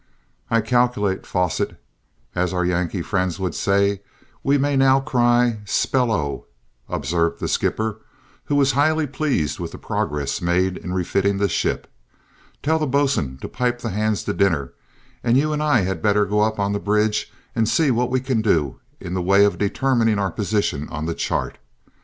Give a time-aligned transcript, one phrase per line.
[0.49, 1.77] "I `calculate,' Fosset,
[2.33, 4.01] as our Yankee friends would say,
[4.41, 6.47] we may now cry spell O!"
[6.89, 8.01] observed the skipper,
[8.45, 11.85] who was highly pleased with the progress made in refitting the ship.
[12.63, 14.73] "Tell the bo'sun to pipe the hands to dinner,
[15.23, 18.21] and you and I had better go up on the bridge and see what we
[18.21, 21.59] can do in the way of determining our position on the chart.